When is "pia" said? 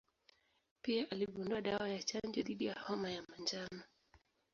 0.81-1.11